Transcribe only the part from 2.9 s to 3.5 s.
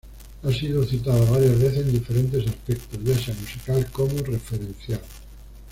ya sea